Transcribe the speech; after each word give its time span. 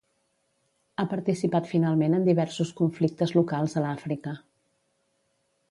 Ha 1.01 1.03
participat 1.11 1.69
finalment 1.73 2.17
en 2.19 2.25
diversos 2.29 2.73
conflictes 2.81 3.35
locals 3.39 3.79
a 3.83 3.87
l'Àfrica. 3.87 4.37